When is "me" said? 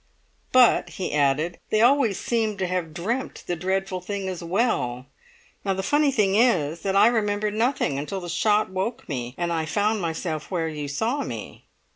9.07-9.35, 11.21-11.65